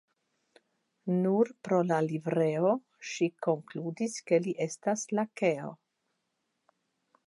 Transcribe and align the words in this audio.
Nur 1.25 1.51
pro 1.67 1.81
la 1.91 1.99
livreo 2.07 2.73
ŝi 3.11 3.29
konkludis 3.49 4.19
ke 4.31 4.43
li 4.49 4.57
estas 4.69 5.09
lakeo. 5.17 5.75